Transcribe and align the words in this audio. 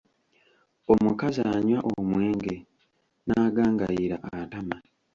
Omukazi 0.93 1.41
anywa 1.53 1.79
omwenge 1.93 2.55
n’agangayira 3.27 4.17
atama. 4.39 4.77